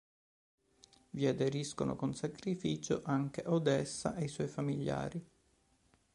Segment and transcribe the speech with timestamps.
[1.11, 5.23] Vi aderiscono con sacrificio anche Odessa e i suoi famigliari.